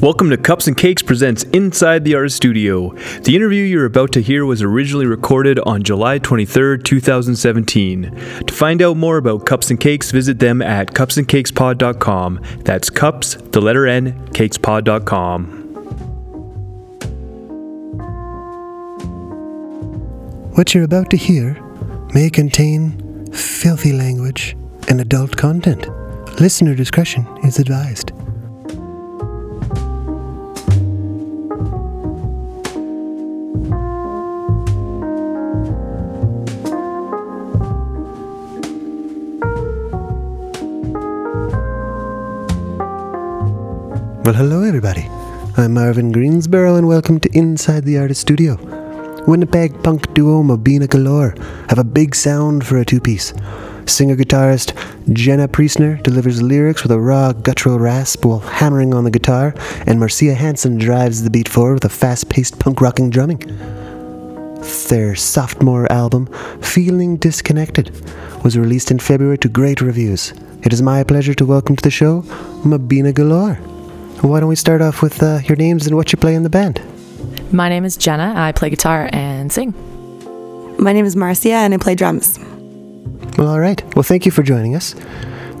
[0.00, 2.94] Welcome to Cups and Cakes presents Inside the Artist Studio.
[3.20, 8.10] The interview you're about to hear was originally recorded on July 23, 2017.
[8.46, 12.40] To find out more about Cups and Cakes, visit them at cupsandcakespod.com.
[12.60, 15.44] That's cups, the letter N, cakespod.com.
[20.54, 21.62] What you're about to hear
[22.14, 24.56] may contain filthy language
[24.88, 25.88] and adult content.
[26.40, 28.12] Listener discretion is advised.
[44.30, 45.08] Well, hello, everybody.
[45.56, 48.54] I'm Marvin Greensboro, and welcome to Inside the Artist Studio.
[49.26, 51.34] Winnipeg punk duo Mobina Galore
[51.68, 53.34] have a big sound for a two piece.
[53.86, 54.72] Singer guitarist
[55.12, 59.52] Jenna Priestner delivers lyrics with a raw guttural rasp while hammering on the guitar,
[59.88, 63.40] and Marcia Hansen drives the beat forward with a fast paced punk rocking drumming.
[64.90, 66.28] Their sophomore album,
[66.62, 67.90] Feeling Disconnected,
[68.44, 70.32] was released in February to great reviews.
[70.62, 72.22] It is my pleasure to welcome to the show
[72.62, 73.58] Mobina Galore.
[74.22, 76.50] Why don't we start off with uh, your names and what you play in the
[76.50, 76.80] band?
[77.52, 78.34] My name is Jenna.
[78.36, 79.74] I play guitar and sing.
[80.78, 82.38] My name is Marcia and I play drums.
[83.38, 83.82] Well, all right.
[83.96, 84.94] Well, thank you for joining us.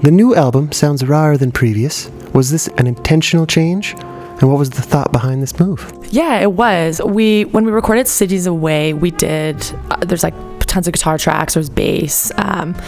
[0.02, 2.10] The new album sounds rawer than previous.
[2.34, 3.94] Was this an intentional change?
[3.94, 5.90] And what was the thought behind this move?
[6.10, 7.00] Yeah, it was.
[7.04, 9.56] We when we recorded Cities Away, we did.
[9.90, 11.54] Uh, there's like tons of guitar tracks.
[11.54, 12.32] There's bass.
[12.36, 12.80] Um, we've-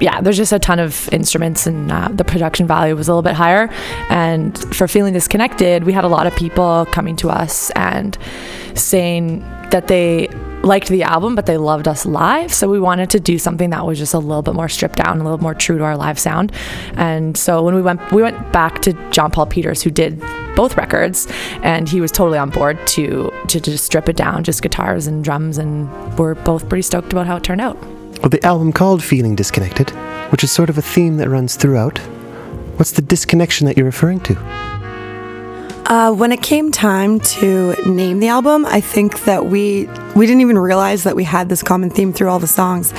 [0.00, 3.22] yeah, there's just a ton of instruments, and uh, the production value was a little
[3.22, 3.68] bit higher.
[4.08, 8.16] And for feeling disconnected, we had a lot of people coming to us and
[8.74, 10.28] saying that they
[10.62, 12.52] liked the album, but they loved us live.
[12.52, 15.20] So we wanted to do something that was just a little bit more stripped down,
[15.20, 16.52] a little more true to our live sound.
[16.94, 20.20] And so when we went, we went back to John Paul Peters, who did
[20.56, 21.26] both records,
[21.62, 25.22] and he was totally on board to to just strip it down, just guitars and
[25.22, 27.76] drums, and we're both pretty stoked about how it turned out.
[28.20, 29.90] Well, the album called Feeling Disconnected,
[30.30, 31.98] which is sort of a theme that runs throughout.
[32.78, 34.36] What's the disconnection that you're referring to?
[35.88, 40.40] Uh, when it came time to name the album, I think that we we didn't
[40.40, 42.92] even realize that we had this common theme through all the songs,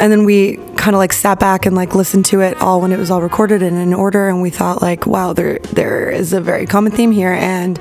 [0.00, 2.90] and then we kind of like sat back and like listened to it all when
[2.90, 6.32] it was all recorded and in order, and we thought like, wow, there there is
[6.32, 7.78] a very common theme here, and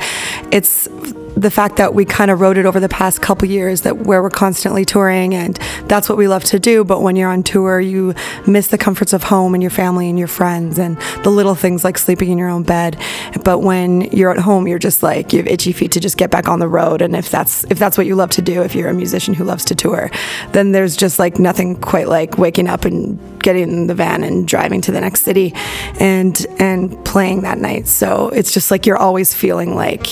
[0.51, 0.87] it's
[1.35, 4.23] the fact that we kind of wrote it over the past couple years that where
[4.23, 7.79] we're constantly touring and that's what we love to do but when you're on tour
[7.79, 8.13] you
[8.47, 11.83] miss the comforts of home and your family and your friends and the little things
[11.83, 12.97] like sleeping in your own bed.
[13.43, 16.31] But when you're at home you're just like you have itchy feet to just get
[16.31, 17.01] back on the road.
[17.01, 19.43] And if that's if that's what you love to do if you're a musician who
[19.43, 20.09] loves to tour
[20.51, 24.47] then there's just like nothing quite like waking up and getting in the van and
[24.47, 25.53] driving to the next city
[25.99, 27.87] and and playing that night.
[27.87, 30.05] So it's just like you're always feeling like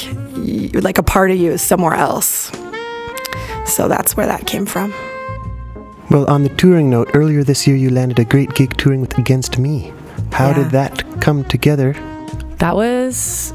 [0.82, 2.52] like a part of you is somewhere else
[3.66, 4.94] so that's where that came from
[6.10, 9.18] Well, on the touring note, earlier this year you landed a great gig touring with
[9.18, 9.92] Against Me.
[10.32, 10.54] How Yeah.
[10.64, 11.96] did that come together?
[12.60, 13.54] That was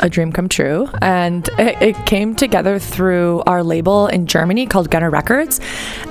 [0.00, 0.88] a dream come true.
[1.00, 5.60] And it, it came together through our label in Germany called Gunnar Records.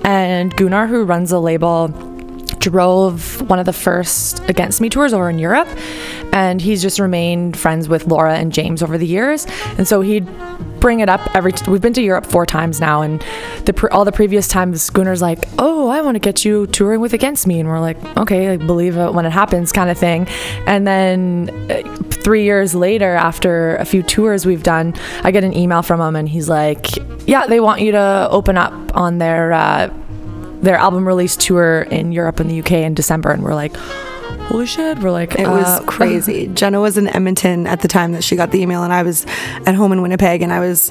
[0.03, 1.89] And Gunnar, who runs the label,
[2.59, 5.67] drove one of the first Against Me tours over in Europe.
[6.33, 9.45] And he's just remained friends with Laura and James over the years.
[9.77, 10.27] And so he'd
[10.79, 13.23] bring it up every t- we've been to Europe four times now and
[13.65, 17.01] the pre- all the previous times Gunnar's like oh I want to get you touring
[17.01, 19.97] with Against Me and we're like okay like believe it when it happens kind of
[19.97, 20.27] thing
[20.67, 21.81] and then uh,
[22.11, 24.93] three years later after a few tours we've done
[25.23, 26.95] I get an email from him and he's like
[27.27, 29.89] yeah they want you to open up on their uh,
[30.61, 33.75] their album release tour in Europe and the UK in December and we're like
[34.47, 36.47] holy shit we're like It was uh, crazy.
[36.47, 39.25] Jenna was in Edmonton at the time that she got the email, and I was
[39.65, 40.89] at home in Winnipeg, and I was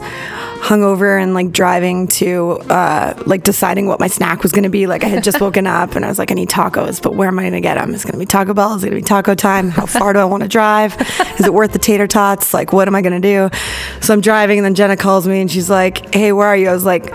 [0.61, 4.87] hungover and like driving to uh, like deciding what my snack was going to be.
[4.87, 7.29] Like I had just woken up, and I was like, I need tacos, but where
[7.29, 7.95] am I going to get them?
[7.95, 8.75] Is it going to be Taco Bell?
[8.75, 9.71] Is it going to be taco time?
[9.71, 10.95] How far do I want to drive?
[11.39, 12.53] Is it worth the tater tots?
[12.53, 13.57] Like, what am I going to do?
[14.01, 16.69] So I'm driving, and then Jenna calls me, and she's like, Hey, where are you?
[16.69, 17.15] I was like.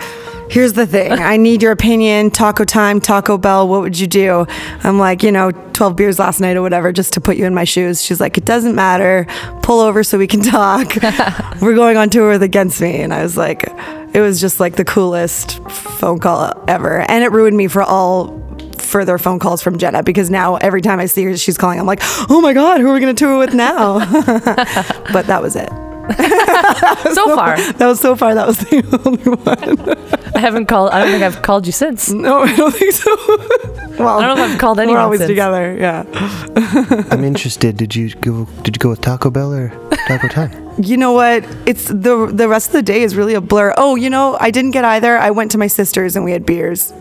[0.52, 1.14] Here's the thing.
[1.14, 2.30] I need your opinion.
[2.30, 3.70] Taco time, Taco Bell.
[3.70, 4.46] What would you do?
[4.84, 7.54] I'm like, you know, 12 beers last night or whatever, just to put you in
[7.54, 8.04] my shoes.
[8.04, 9.26] She's like, it doesn't matter.
[9.64, 10.94] Pull over so we can talk.
[11.62, 13.02] We're going on tour with Against Me.
[13.02, 13.64] And I was like,
[14.14, 17.00] it was just like the coolest phone call ever.
[17.00, 18.38] And it ruined me for all
[18.78, 21.80] further phone calls from Jenna because now every time I see her, she's calling.
[21.80, 24.00] I'm like, oh my God, who are we going to tour with now?
[25.14, 25.70] but that was it.
[27.14, 28.34] so far, That was so far.
[28.36, 30.36] That was the only one.
[30.36, 30.90] I haven't called.
[30.92, 32.10] I don't think I've called you since.
[32.12, 33.16] No, I don't think so.
[34.00, 34.98] well, I don't know if I've called anyone.
[34.98, 35.30] we're always since.
[35.30, 35.76] together.
[35.78, 36.06] Yeah.
[37.12, 37.78] I'm interested.
[37.78, 38.46] Did you go?
[38.64, 39.70] Did you go with Taco Bell or
[40.08, 40.52] Taco Time?
[40.82, 41.46] You know what?
[41.66, 43.74] It's the the rest of the day is really a blur.
[43.78, 45.18] Oh, you know, I didn't get either.
[45.18, 46.94] I went to my sister's and we had beers.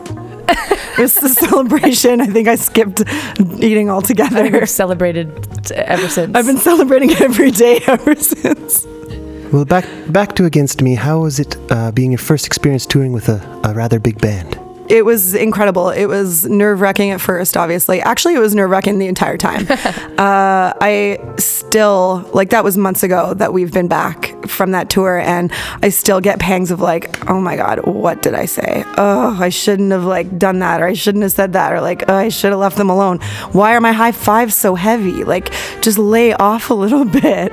[0.50, 2.20] It was a celebration.
[2.20, 3.02] I think I skipped
[3.58, 4.62] eating altogether.
[4.62, 5.29] I've celebrated
[5.73, 6.35] ever since.
[6.35, 8.87] I've been celebrating every day ever since.
[9.52, 10.94] Well, back back to Against Me.
[10.94, 14.58] How was it uh, being your first experience touring with a, a rather big band?
[14.88, 15.91] It was incredible.
[15.91, 18.00] It was nerve wracking at first, obviously.
[18.00, 19.67] Actually, it was nerve wracking the entire time.
[19.70, 25.19] uh, I still, like, that was months ago that we've been back from that tour,
[25.19, 25.52] and
[25.82, 28.85] I still get pangs of, like, oh my God, what did I say?
[28.99, 32.05] Oh, I shouldn't have, like, done that, or I shouldn't have said that, or, like,
[32.08, 33.19] oh, I should have left them alone.
[33.52, 35.25] Why are my high fives so heavy?
[35.25, 37.52] Like, just lay off a little bit.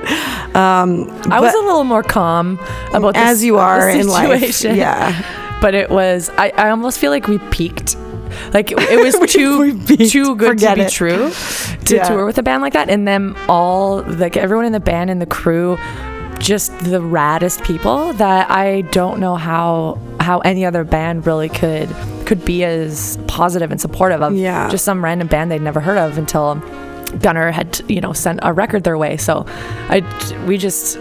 [0.56, 2.58] Um, I was a little more calm
[2.92, 4.62] about this, as you are in life.
[4.64, 5.58] Yeah.
[5.60, 6.30] but it was.
[6.36, 7.96] I, I almost feel like we peaked.
[8.52, 9.58] Like it was We- too
[9.88, 10.90] we too good Forget to be it.
[10.92, 11.30] true
[11.86, 12.04] to Yeah.
[12.08, 15.20] tour with a band like that, and then all like everyone in the band and
[15.20, 15.76] the crew,
[16.38, 21.88] just the raddest people that I don't know how how any other band really could
[22.26, 24.68] could be as positive and supportive of Yeah.
[24.68, 26.56] just some random band they'd never heard of until
[27.22, 29.16] Gunner had you know sent a record their way.
[29.16, 29.46] So
[29.88, 30.02] I
[30.46, 30.98] we just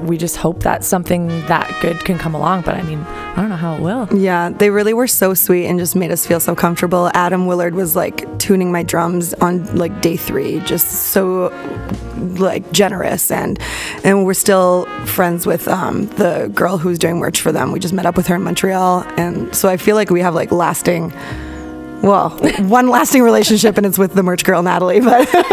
[0.00, 2.62] we just hope that something that good can come along.
[2.62, 4.08] But I mean I don't know how it will.
[4.16, 7.10] Yeah, they really were so sweet and just made us feel so comfortable.
[7.14, 11.48] Atom Willard was like tuning my drums on like day three, just so
[12.38, 13.58] like generous and
[14.04, 17.72] and we're still friends with um, the girl who's doing merch for them.
[17.72, 20.34] We just met up with her in Montreal, and so I feel like we have
[20.34, 21.12] like lasting.
[22.02, 22.30] Well,
[22.68, 25.00] one lasting relationship, and it's with the merch girl Natalie.
[25.00, 25.44] But, Yeah,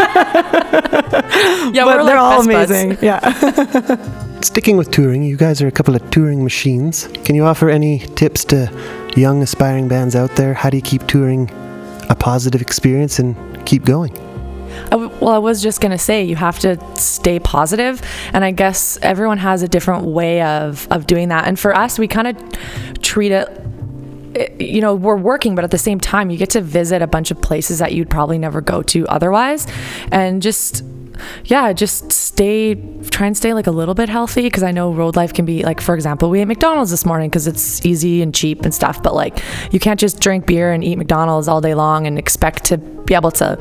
[0.71, 2.71] but we're they're like all best buds.
[2.71, 2.97] amazing.
[3.01, 4.39] Yeah.
[4.41, 7.07] Sticking with touring, you guys are a couple of touring machines.
[7.23, 8.69] Can you offer any tips to
[9.15, 10.53] young aspiring bands out there?
[10.53, 11.49] How do you keep touring
[12.09, 13.35] a positive experience and
[13.65, 14.11] keep going?
[14.87, 18.01] I w- well, I was just gonna say you have to stay positive,
[18.33, 21.47] and I guess everyone has a different way of of doing that.
[21.47, 23.47] And for us, we kind of treat it.
[24.35, 27.07] It- You know, we're working, but at the same time, you get to visit a
[27.07, 29.67] bunch of places that you'd probably never go to otherwise,
[30.11, 30.83] and just
[31.45, 32.73] yeah, just stay,
[33.11, 35.61] try and stay like a little bit healthy because I know road life can be
[35.61, 39.03] like, for example, we ate McDonald's this morning because it's easy and cheap and stuff,
[39.03, 39.39] but like
[39.71, 43.13] you can't just drink beer and eat McDonald's all day long and expect to be
[43.13, 43.55] able to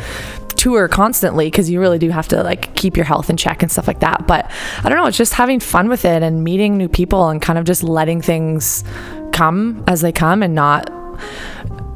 [0.56, 3.70] tour constantly because you really do have to like keep your health in check and
[3.70, 4.26] stuff like that.
[4.26, 4.50] But
[4.82, 7.58] I don't know, it's just having fun with it and meeting new people and kind
[7.58, 8.84] of just letting things
[9.40, 10.90] come as they come and not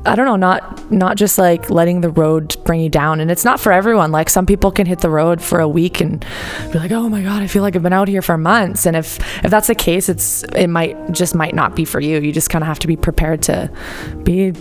[0.07, 3.21] I don't know, not not just like letting the road bring you down.
[3.21, 4.13] And it's not for everyone.
[4.13, 6.25] Like some people can hit the road for a week and
[6.73, 8.97] be like, "Oh my god, I feel like I've been out here for months." And
[8.97, 12.21] if if that's the case, it's it might just might not be for you.
[12.21, 13.71] You just kind of have to be prepared to
[14.25, 14.53] be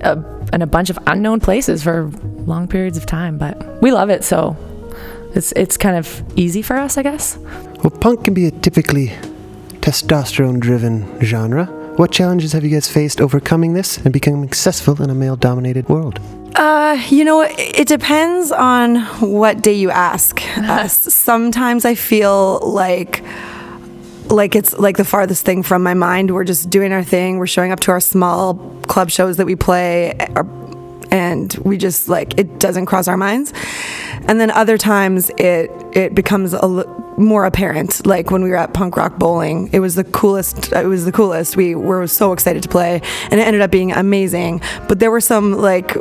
[0.00, 0.12] a,
[0.54, 2.10] in a bunch of unknown places for
[2.46, 3.36] long periods of time.
[3.36, 4.56] But we love it, so
[5.34, 6.06] it's it's kind of
[6.36, 7.36] easy for us, I guess.
[7.82, 9.08] Well, punk can be a typically
[9.84, 11.85] testosterone driven genre.
[11.96, 15.88] What challenges have you guys faced overcoming this and becoming successful in a male dominated
[15.88, 16.20] world?
[16.54, 20.92] Uh, you know, it, depends on what day you ask us.
[20.94, 23.24] Sometimes I feel like
[24.26, 26.34] like it's like the farthest thing from my mind.
[26.34, 27.38] We're just doing our thing.
[27.38, 28.54] We're showing up to our small
[28.88, 30.18] club shows that we play
[31.10, 33.54] and we just like it doesn't cross our minds.
[34.28, 36.66] And then other times it it becomes a
[37.16, 38.06] more apparent.
[38.06, 41.12] Like when we were at punk rock bowling it was the coolest it was the
[41.12, 41.56] coolest.
[41.56, 44.60] We were so excited to play and it ended up being amazing.
[44.88, 45.96] But there were some like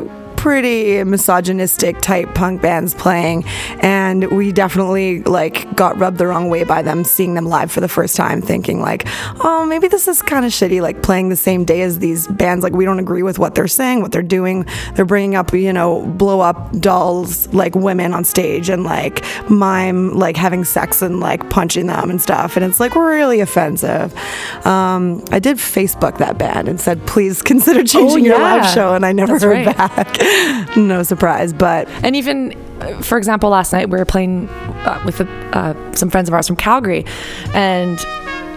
[0.45, 3.43] pretty misogynistic type punk bands playing
[3.81, 7.81] and we definitely like got rubbed the wrong way by them seeing them live for
[7.81, 9.03] the first time thinking like
[9.43, 12.63] oh maybe this is kind of shitty like playing the same day as these bands.
[12.63, 14.65] Like we don't agree with what they're saying what they're doing.
[14.95, 20.13] They're bringing up you know blow up dolls like women on stage and like mime
[20.13, 22.55] like having sex and like punching them and stuff.
[22.55, 24.13] And it's like really offensive.
[24.65, 29.05] Um, i did facebook that band and said please consider changing your live show and
[29.05, 29.77] i never That's heard right.
[29.77, 30.75] back.
[30.77, 32.51] No surprise but And even,
[33.01, 36.55] for example, last night we were playing uh, with uh, some friends of ours from
[36.55, 37.05] Calgary,
[37.53, 38.03] and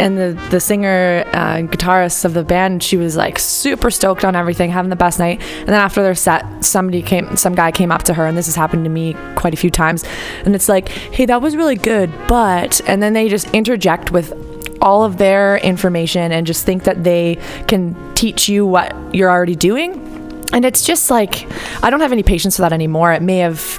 [0.00, 4.24] and the the singer uh, and guitarist of the band, she was like super stoked
[4.24, 5.40] on everything, having the best night.
[5.40, 8.46] And then after their set, somebody came, some guy came up to her, and this
[8.46, 10.04] has happened to me quite a few times,
[10.44, 14.32] and it's like, hey, that was really good, but, and then they just interject with
[14.80, 19.56] all of their information and just think that they can teach you what you're already
[19.56, 20.08] doing
[20.52, 21.46] and it's just like
[21.82, 23.12] I don't have any patience for that anymore.
[23.12, 23.78] It may have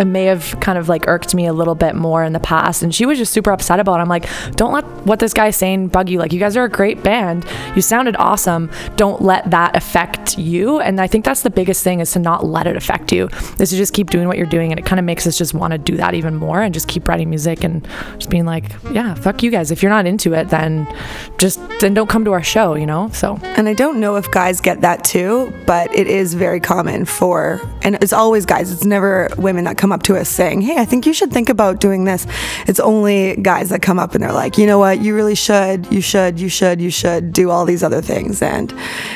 [0.00, 2.82] it may have kind of like irked me a little bit more in the past.
[2.82, 4.02] And she was just super upset about it.
[4.02, 4.26] I'm like,
[4.56, 6.18] don't let what this guy's saying bug you.
[6.18, 7.46] Like, you guys are a great band.
[7.76, 8.70] You sounded awesome.
[8.96, 10.80] Don't let that affect you.
[10.80, 13.28] And I think that's the biggest thing is to not let it affect you,
[13.58, 14.72] is to just keep doing what you're doing.
[14.72, 16.88] And it kind of makes us just want to do that even more and just
[16.88, 19.70] keep writing music and just being like, yeah, fuck you guys.
[19.70, 20.86] If you're not into it, then
[21.38, 23.10] just, then don't come to our show, you know?
[23.12, 27.04] So, And I don't know if guys get that too, but it is very common
[27.04, 30.76] for, and it's always guys, it's never women that come up to us saying, Hey,
[30.76, 32.24] I think you should think about doing this.
[32.68, 35.00] It's only guys that come up and they're like, You know what?
[35.00, 38.40] You really should, you should, you should, you should do all these other things.
[38.40, 38.72] And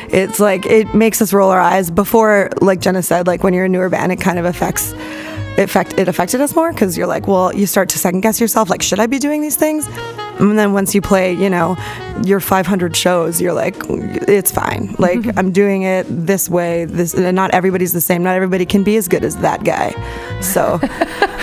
[0.09, 1.93] it's like, it makes us roll our eyes.
[1.93, 4.93] Before, like Jenna said, like when you're a newer band, it kind of affects
[5.57, 8.41] it affect it affected us more because you're like, well, you start to second guess
[8.41, 9.87] yourself, like, should I be doing these things?
[10.39, 11.77] And then once you play, you know,
[12.25, 14.89] your 500 shows, you're like, it's fine.
[14.89, 15.03] Mm-hmm.
[15.03, 16.85] Like I'm doing it this way.
[16.87, 18.23] This and not everybody's the same.
[18.23, 19.91] Not everybody can be as good as that guy.
[20.41, 20.79] So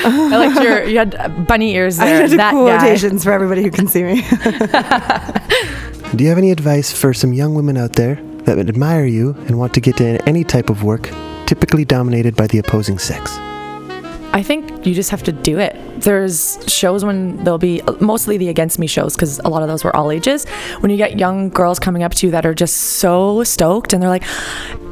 [0.03, 2.27] I liked your, you had bunny ears I there.
[2.27, 2.77] did that guy.
[2.79, 4.21] quotations for everybody who can see me.
[6.15, 9.57] Do you have any advice for some young women out there that admire you and
[9.57, 11.09] want to get into any type of work
[11.45, 13.37] typically dominated by the opposing sex?
[14.33, 15.75] I think you just have to do it.
[15.99, 19.83] There's shows when there'll be mostly the against me shows because a lot of those
[19.83, 20.45] were all ages.
[20.79, 24.01] When you get young girls coming up to you that are just so stoked and
[24.01, 24.23] they're like,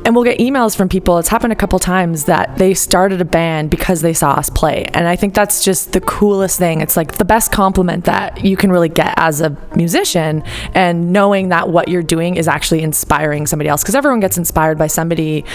[0.09, 1.19] and we'll get emails from people.
[1.19, 4.85] It's happened a couple times that they started a band because they saw us play.
[4.95, 6.81] And I think that's just the coolest thing.
[6.81, 10.41] It's like the best compliment that you can really get as a musician
[10.73, 14.79] and knowing that what you're doing is actually inspiring somebody else because everyone gets inspired
[14.79, 15.45] by somebody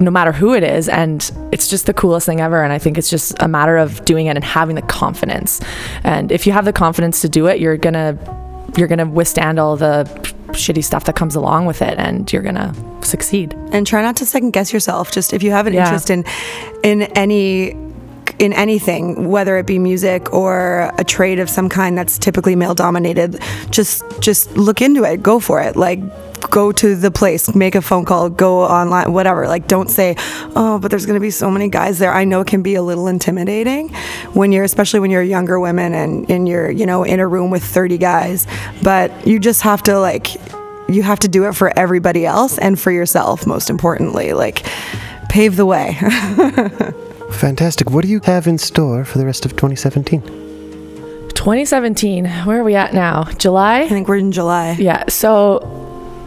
[0.00, 2.96] no matter who it is and it's just the coolest thing ever and I think
[2.96, 5.60] it's just a matter of doing it and having the confidence.
[6.02, 8.16] And if you have the confidence to do it, you're going to
[8.78, 10.04] you're going to withstand all the
[10.52, 13.54] shitty stuff that comes along with it and you're to succeed.
[13.72, 15.10] and try not to second guess yourself.
[15.12, 15.84] Just if you have an Yeah.
[15.84, 16.24] interest in
[16.82, 17.76] in any
[18.38, 22.74] in anything, whether it be music or a trade of some kind that's typically male
[22.74, 23.38] dominated,
[23.70, 25.22] just just look into it.
[25.22, 25.76] Go for it.
[25.76, 26.00] Like
[26.50, 29.46] go to the place, make a phone call, go online, whatever.
[29.48, 30.14] Like don't say,
[30.56, 32.74] "Oh, but there's going to be so many guys there." I know it can be
[32.74, 33.88] a little intimidating
[34.32, 37.50] when you're especially when you're younger women and and you're, you know, in a room
[37.50, 38.46] with 30 guys,
[38.82, 40.28] but you just have to like
[40.88, 44.66] you have to do it for everybody else and for yourself most importantly like
[45.28, 45.96] pave the way
[47.30, 47.90] Fantastic.
[47.90, 50.20] What do you have in store for the rest of 2017?
[50.20, 53.22] 2017, where are we at now?
[53.38, 53.82] July?
[53.82, 55.04] i think we're in july Yeah.
[55.08, 55.60] So,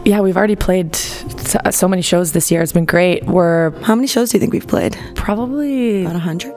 [0.04, 2.62] yeah, we've already played so, many shows this year.
[2.62, 3.24] It's been great.
[3.24, 6.54] We're how many shows do you think we've played probably about 100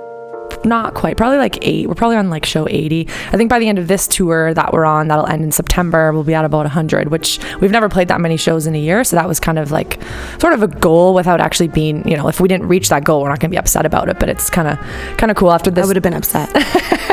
[0.65, 1.87] not quite, probably like eight.
[1.87, 3.07] We're probably on like show 80.
[3.31, 6.11] I think by the end of this tour that we're on, that'll end in September,
[6.11, 9.03] we'll be at about 100, which we've never played that many shows in a year.
[9.03, 9.99] So that was kind of like
[10.39, 13.21] sort of a goal without actually being, you know, if we didn't reach that goal,
[13.21, 14.19] we're not going to be upset about it.
[14.19, 14.77] But it's kind of
[15.17, 15.83] kind of cool after this.
[15.83, 16.49] i would have been upset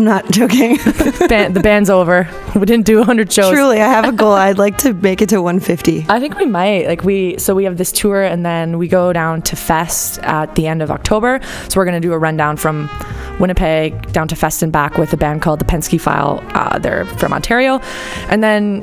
[0.00, 0.76] i'm not joking
[1.28, 2.26] band, the band's over.
[2.54, 3.52] We didn't do 100 shows.
[3.52, 6.46] truly i have a goal i'd like to make it to 150 I think we
[6.46, 6.86] might.
[6.86, 10.54] Like we so we have this tour and then we go down to Fest at
[10.54, 11.40] the end of October.
[11.68, 12.88] So we're gonna do a rundown from
[13.38, 16.42] Winnipeg down to Fest and back with a band called the Penske File.
[16.54, 17.78] Uh, they're from Ontario,
[18.28, 18.82] and then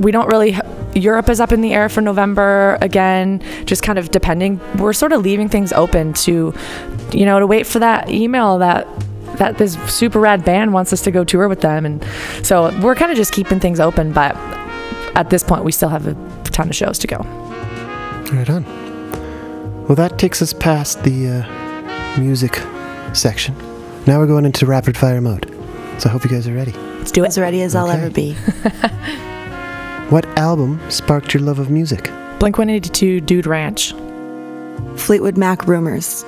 [0.00, 0.56] we don't really.
[0.94, 4.58] Europe is up in the air for November again, just kind of depending.
[4.78, 6.54] We're sort of leaving things open to,
[7.12, 8.86] you know, to wait for that email that
[9.38, 12.04] that this super rad band wants us to go tour with them, and
[12.46, 14.12] so we're kind of just keeping things open.
[14.12, 14.34] But
[15.16, 16.14] at this point, we still have a
[16.44, 17.18] ton of shows to go.
[18.32, 18.64] Right on.
[19.86, 22.60] Well, that takes us past the uh, music
[23.12, 23.54] section.
[24.06, 25.52] Now we're going into rapid fire mode.
[25.98, 26.72] So I hope you guys are ready.
[26.72, 27.28] Let's do it.
[27.28, 28.34] as ready as i'll ever be
[30.10, 32.04] What album sparked your love of music?
[32.40, 33.92] Blink 182 Dude Ranch.
[34.96, 36.24] fleetwood mac rumors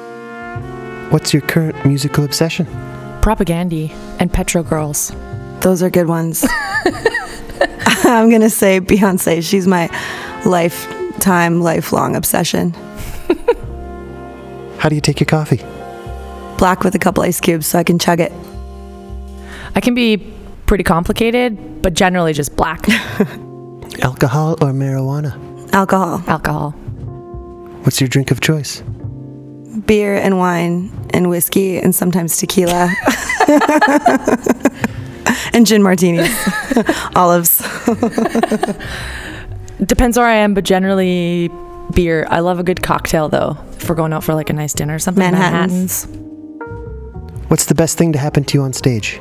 [1.11, 2.67] What's your current musical obsession?
[3.28, 5.12] Propagandhi and Petrol Girls.
[5.61, 6.47] those are good ones
[8.04, 9.87] i'm gonna say beyonce she's my
[10.47, 12.70] lifetime lifelong obsession
[14.78, 15.58] How do you take your coffee?
[16.56, 18.32] black with a couple ice cubes so i can chug it
[19.75, 20.16] I can be
[20.64, 22.88] pretty complicated, but generally just black
[24.02, 25.35] Alcohol or marijuana?
[25.75, 26.70] alcohol alcohol.
[27.82, 28.82] What's your drink of choice?
[29.87, 32.88] Beer and wine and whiskey and sometimes tequila
[35.52, 36.30] and gin martinis
[37.14, 37.62] olives
[39.84, 41.48] Depends where I am, but generally
[41.94, 42.26] beer.
[42.30, 43.56] I love a good cocktail though.
[43.76, 45.22] If we're going out for like a nice dinner or something.
[45.22, 46.06] Manhattans.
[47.48, 49.20] What's the best thing to happen to you on stage?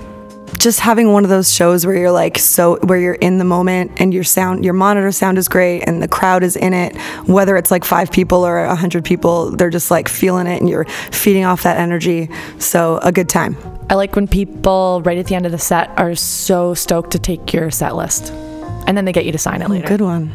[0.57, 3.91] Just having one of those shows where you're like so where you're in the moment
[3.97, 6.95] and your sound your monitor sound is great and the crowd is in it
[7.27, 10.69] whether it's like five people or a hundred people they're just like feeling it and
[10.69, 13.55] you're feeding off that energy so a good time
[13.89, 17.19] I like when people right at the end of the set are so stoked to
[17.19, 18.31] take your set list,
[18.85, 19.87] and then they get you to sign it later.
[19.87, 20.27] good one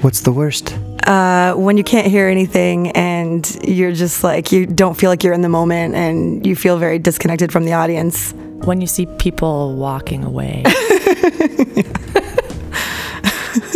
[0.00, 0.76] What's the worst?
[1.06, 5.34] uh, when you can't hear anything and you're just like you don't feel like you're
[5.34, 8.32] in the moment and you feel very disconnected from the audience
[8.64, 10.62] When you see people walking away.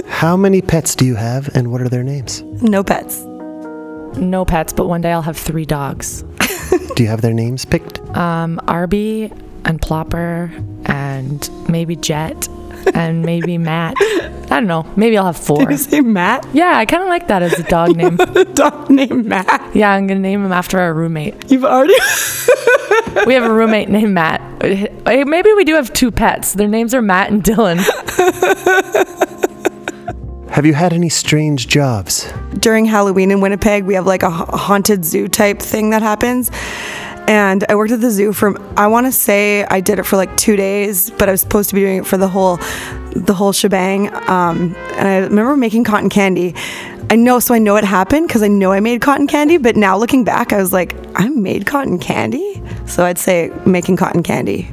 [0.07, 2.43] How many pets do you have and what are their names?
[2.63, 3.25] no pets
[4.17, 6.23] no pets, but one day I'll have three dogs.
[6.97, 8.01] Do you have their names picked?
[8.17, 9.33] Um, Arby
[9.65, 10.51] and Plopper
[10.89, 12.49] and maybe Jet
[12.95, 13.95] and maybe Matt.
[13.99, 14.87] I don't know.
[14.97, 15.59] Maybe I'll have four.
[15.59, 18.17] Did you say matt Yeah, I kind of like that as a dog name.
[18.55, 21.51] dog named matt Yeah, I'm gonna name him after our roommate.
[21.51, 21.95] you've already
[23.27, 24.41] We have a roommate named Matt.
[24.63, 26.53] Eh, Maybe we do have two pets.
[26.55, 27.79] Their names are Matt and Dylan.
[30.51, 32.33] Have you had any strange jobs?
[32.59, 36.51] during Halloween in Winnipeg, we have like a haunted zoo type thing that happens.
[37.29, 40.17] And I worked at the zoo for I want to say I did it for
[40.17, 42.57] like two days, but I was supposed to be doing it for the whole
[43.15, 44.09] the whole shebang.
[44.31, 46.55] Um, and I remember making cotton candy.
[47.11, 49.59] I know, so I know it happened because I know I made cotton candy.
[49.59, 52.63] But now looking back, I was like, I made cotton candy.
[52.87, 54.67] So I'd say making cotton candy.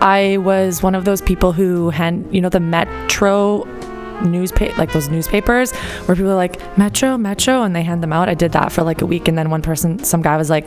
[0.00, 3.62] I was one of those people who hand, you know, the Metro
[4.24, 5.72] newspaper, like those newspapers
[6.06, 8.28] where people are like, Metro, Metro, and they hand them out.
[8.28, 9.28] I did that for like a week.
[9.28, 10.66] And then one person, some guy was like,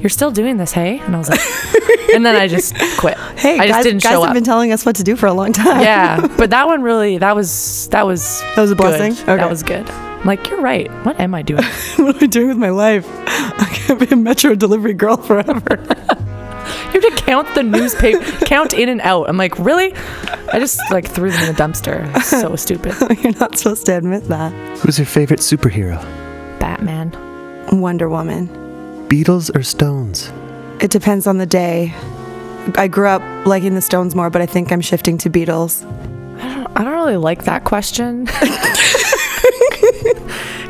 [0.00, 0.98] You're still doing this, hey?
[0.98, 1.40] And I was like,
[2.14, 3.16] And then I just quit.
[3.36, 4.34] Hey, I just guys, didn't guys show have up.
[4.34, 5.80] been telling us what to do for a long time.
[5.82, 6.26] yeah.
[6.36, 9.12] But that one really, that was, that was, That was a blessing?
[9.12, 9.36] Okay.
[9.36, 9.88] That was good.
[9.90, 10.90] I'm like, You're right.
[11.04, 11.62] What am I doing?
[11.96, 13.06] what am I doing with my life?
[13.08, 15.76] I can't be a Metro delivery girl forever.
[16.92, 19.28] You have to count the newspaper, count in and out.
[19.28, 19.94] I'm like, really?
[20.52, 22.20] I just like threw them in the dumpster.
[22.22, 22.94] So stupid.
[23.22, 24.52] You're not supposed to admit that.
[24.78, 26.00] Who's your favorite superhero?
[26.58, 27.12] Batman.
[27.80, 28.48] Wonder Woman.
[29.10, 30.32] Beatles or Stones?
[30.80, 31.92] It depends on the day.
[32.76, 35.84] I grew up liking the Stones more, but I think I'm shifting to Beatles.
[36.40, 38.28] I don't I don't really like that question.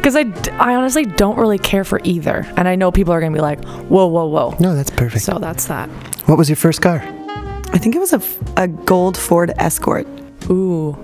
[0.00, 0.20] Because I,
[0.58, 2.46] I honestly don't really care for either.
[2.56, 4.56] And I know people are going to be like, whoa, whoa, whoa.
[4.58, 5.22] No, that's perfect.
[5.22, 5.90] So that's that.
[6.26, 7.02] What was your first car?
[7.04, 8.22] I think it was a,
[8.56, 10.06] a gold Ford Escort.
[10.48, 10.96] Ooh,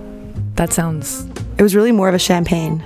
[0.54, 1.26] that sounds.
[1.58, 2.82] It was really more of a champagne.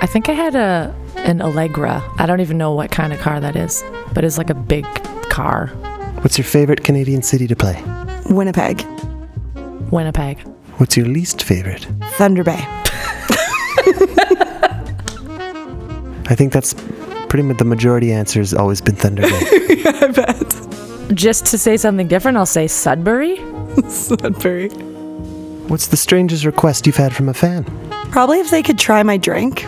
[0.00, 2.02] I think I had a an Allegra.
[2.18, 3.82] I don't even know what kind of car that is,
[4.14, 4.84] but it's like a big
[5.28, 5.66] car.
[6.20, 7.82] What's your favorite Canadian city to play?
[8.30, 8.84] Winnipeg.
[9.90, 10.38] Winnipeg.
[10.76, 11.86] What's your least favorite?
[12.12, 12.64] Thunder Bay.
[16.30, 16.74] I think that's
[17.28, 19.30] pretty much the majority answer has always been Thunder Bay.
[19.86, 21.14] I bet.
[21.16, 23.36] Just to say something different, I'll say Sudbury.
[23.88, 24.68] Sudbury.
[25.68, 27.64] What's the strangest request you've had from a fan?
[28.10, 29.64] Probably if they could try my drink.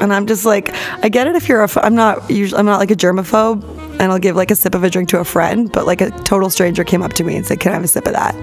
[0.00, 0.70] And I'm just like,
[1.02, 3.62] I get it if you're a, f- I'm not usually, I'm not like a germaphobe
[3.98, 6.10] and I'll give like a sip of a drink to a friend, but like a
[6.24, 8.34] total stranger came up to me and said, can I have a sip of that?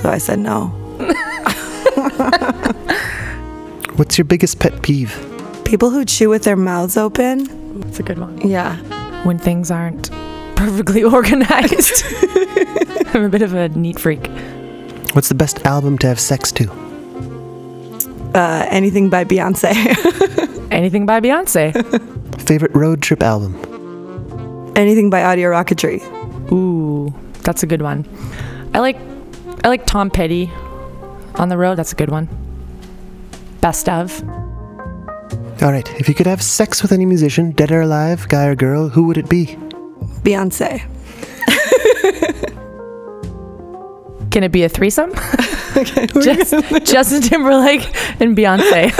[0.00, 0.66] So I said no.
[3.96, 5.14] What's your biggest pet peeve?
[5.64, 7.82] People who chew with their mouths open.
[7.88, 8.38] It's a good one.
[8.46, 8.76] Yeah.
[9.24, 10.10] When things aren't
[10.56, 12.04] perfectly organized.
[13.14, 14.26] I'm a bit of a neat freak.
[15.14, 16.70] What's the best album to have sex to?
[18.34, 19.72] Uh, anything by Beyonce.
[20.70, 21.72] Anything by Beyonce.
[22.46, 23.54] Favorite road trip album?
[24.76, 26.00] anything by Audio Rocketry.
[26.52, 28.06] Ooh, that's a good one.
[28.74, 28.96] I like
[29.64, 30.50] I like Tom Petty
[31.36, 31.76] on the road.
[31.76, 32.28] That's a good one.
[33.60, 34.22] Best of.
[35.62, 38.54] All right, if you could have sex with any musician, dead or alive, guy or
[38.54, 39.46] girl, who would it be?
[40.22, 40.82] Beyonce.
[44.30, 45.14] Can it be a threesome?
[46.22, 47.86] Just, Justin Timberlake
[48.20, 48.92] and Beyonce.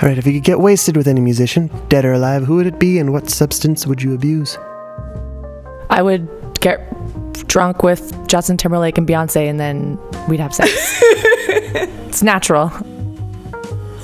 [0.00, 2.68] All right, if you could get wasted with any musician, dead or alive, who would
[2.68, 4.56] it be and what substance would you abuse?
[5.90, 6.28] I would
[6.60, 6.78] get
[7.48, 10.70] drunk with Justin Timberlake and Beyonce, and then we'd have sex.
[11.02, 12.70] it's natural.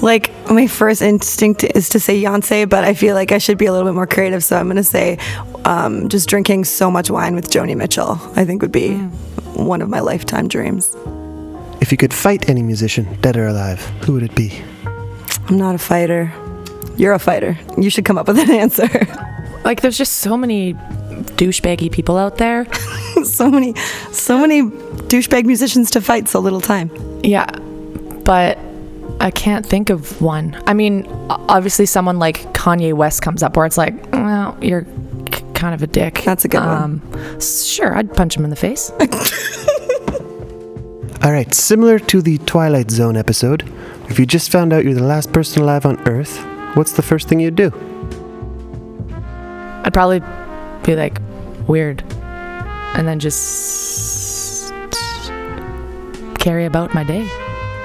[0.02, 3.66] Like my first instinct is to say Beyonce, but I feel like I should be
[3.66, 5.16] a little bit more creative, so I'm gonna say
[5.64, 8.18] um, just drinking so much wine with Joni Mitchell.
[8.35, 8.96] I think would be
[9.54, 10.96] one of my lifetime dreams.
[11.80, 14.61] If you could fight any musician, dead or alive, who would it be?
[15.48, 16.33] I'm not a fighter.
[16.96, 17.59] You're a fighter.
[17.76, 18.88] You should come up with an answer.
[19.64, 22.66] Like, there's just so many douchebaggy people out there.
[23.24, 23.74] so many,
[24.12, 26.90] so many douchebag musicians to fight so little time.
[27.22, 27.46] Yeah,
[28.24, 28.59] but
[29.20, 30.61] I can't think of one.
[30.66, 34.83] I mean, obviously, someone like Kanye West comes up where it's like, well, you're
[35.30, 36.20] kind kind of a dick.
[36.24, 36.68] That's a good one.
[36.83, 37.02] um,
[37.37, 38.90] s- Sure, I'd punch him in the face.
[41.22, 43.62] All right, similar to the Twilight Zone episode,
[44.09, 46.38] if you just found out you're the last person alive on Earth,
[46.77, 47.71] what's the first thing you'd do?
[49.85, 50.21] I'd probably
[50.85, 51.21] be like,
[51.67, 52.03] weird.
[52.97, 54.73] And then just
[56.38, 57.27] carry about my day.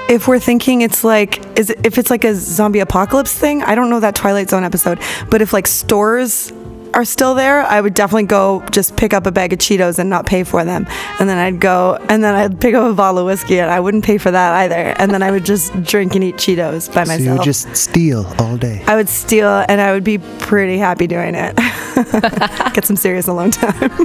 [0.09, 3.73] if we're thinking it's like is it, if it's like a zombie apocalypse thing i
[3.73, 6.51] don't know that twilight zone episode but if like stores
[6.99, 10.09] are still there i would definitely go just pick up a bag of cheetos and
[10.09, 10.85] not pay for them
[11.19, 13.79] and then i'd go and then i'd pick up a bottle of whiskey and i
[13.79, 17.01] wouldn't pay for that either and then i would just drink and eat cheetos by
[17.05, 17.19] myself.
[17.19, 18.83] So you would just steal all day.
[18.87, 21.55] i would steal and i would be pretty happy doing it
[22.73, 23.89] get some serious alone time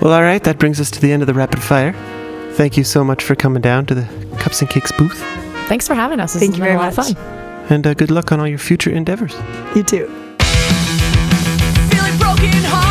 [0.00, 1.92] Well, all right, that brings us to the end of the rapid fire.
[2.52, 4.06] Thank you so much for coming down to the
[4.38, 5.18] Cups and Cakes booth,
[5.66, 6.34] Thanks for having us.
[6.34, 7.14] This Thank has you been a very lot of much.
[7.14, 7.66] fun.
[7.72, 9.34] and uh, good luck on all your future endeavors.
[9.74, 10.27] you too Feeling
[12.38, 12.87] broken hearted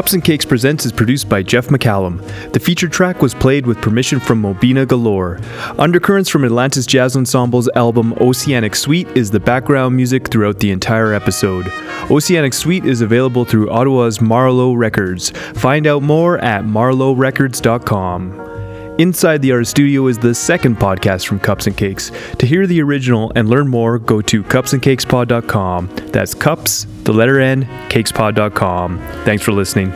[0.00, 2.22] Cups and Cakes Presents is produced by Jeff McCallum.
[2.54, 5.38] The featured track was played with permission from Mobina Galore.
[5.78, 11.12] Undercurrents from Atlantis Jazz Ensemble's album Oceanic Suite is the background music throughout the entire
[11.12, 11.70] episode.
[12.10, 15.32] Oceanic Suite is available through Ottawa's Marlowe Records.
[15.56, 18.96] Find out more at marlowerecords.com.
[18.98, 22.10] Inside the Art Studio is the second podcast from Cups and Cakes.
[22.38, 25.90] To hear the original and learn more, go to cupsandcakespod.com.
[26.06, 28.98] That's cups, the letter N, cakespod.com.
[29.24, 29.90] Thanks for listening.